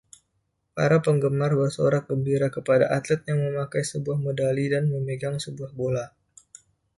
Para 0.77 0.97
penggemar 1.05 1.51
bersorak 1.59 2.03
gembira 2.09 2.47
kpd 2.55 2.83
atlet 2.97 3.21
yang 3.29 3.37
memakai 3.45 3.83
sebuah 3.91 4.17
medali 4.25 4.65
dan 4.73 4.83
memegang 4.93 5.35
sebuah 5.45 5.71
bola. 5.79 6.05